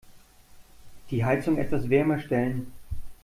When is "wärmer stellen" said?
1.87-2.73